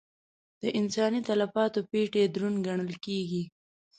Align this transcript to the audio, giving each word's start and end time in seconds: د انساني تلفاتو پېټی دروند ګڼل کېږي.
د 0.61 0.63
انساني 0.79 1.19
تلفاتو 1.29 1.79
پېټی 1.91 2.23
دروند 2.33 2.57
ګڼل 2.67 2.93
کېږي. 3.05 3.43